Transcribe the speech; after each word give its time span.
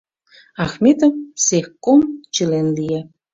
Ахметов 0.63 1.13
цехком 1.43 2.01
член 2.33 2.65
лие. 2.77 3.01